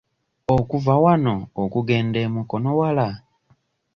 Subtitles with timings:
[0.55, 3.07] Okuva wano okugenda e Mukono wala?